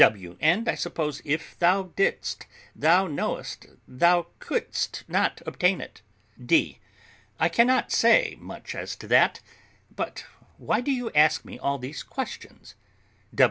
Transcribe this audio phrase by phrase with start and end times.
[0.03, 0.35] W.
[0.39, 6.01] And, I suppose, if thou didst, thou knowest thou couldst not obtain it.
[6.43, 6.79] D.
[7.39, 9.41] I cannot say much as to that;
[9.95, 10.25] but
[10.57, 12.73] why do you ask me all these questions?